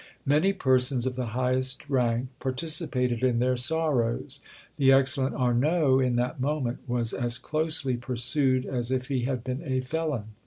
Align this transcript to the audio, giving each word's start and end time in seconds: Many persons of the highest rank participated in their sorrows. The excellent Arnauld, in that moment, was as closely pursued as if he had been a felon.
Many 0.25 0.51
persons 0.51 1.05
of 1.05 1.15
the 1.15 1.27
highest 1.37 1.87
rank 1.87 2.29
participated 2.39 3.21
in 3.21 3.37
their 3.37 3.55
sorrows. 3.55 4.39
The 4.77 4.91
excellent 4.91 5.35
Arnauld, 5.35 6.03
in 6.03 6.15
that 6.15 6.39
moment, 6.41 6.79
was 6.87 7.13
as 7.13 7.37
closely 7.37 7.97
pursued 7.97 8.65
as 8.65 8.89
if 8.89 9.09
he 9.09 9.25
had 9.25 9.43
been 9.43 9.61
a 9.63 9.79
felon. 9.81 10.29